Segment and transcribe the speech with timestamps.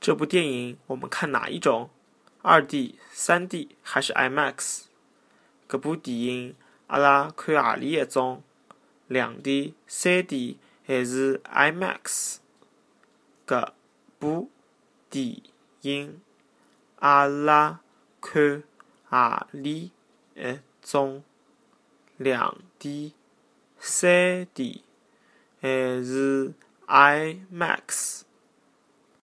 [0.00, 1.90] 这部电影我们看哪一种？
[2.40, 4.84] 二 D、三 D 还是 IMAX？
[5.68, 8.42] 搿部电影阿拉看何里一种？
[9.08, 12.38] 两 D、三 D 还是 IMAX？
[13.46, 13.72] 搿
[14.18, 14.50] 部
[15.10, 15.42] 电
[15.82, 16.22] 影
[17.00, 17.80] 阿拉
[18.22, 18.62] 看
[19.04, 19.92] 何里
[20.34, 21.22] 一种？
[22.16, 23.12] 两 D、
[23.78, 24.82] 三 D
[25.60, 25.68] 还
[26.02, 26.54] 是
[26.86, 28.22] IMAX？